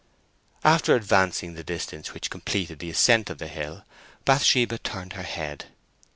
After 0.63 0.95
advancing 0.95 1.53
the 1.53 1.63
distance 1.63 2.11
which 2.11 2.31
completed 2.31 2.79
the 2.79 2.89
ascent 2.89 3.29
of 3.29 3.37
the 3.37 3.45
hill, 3.47 3.85
Bathsheba 4.25 4.79
turned 4.79 5.13
her 5.13 5.21
head. 5.21 5.65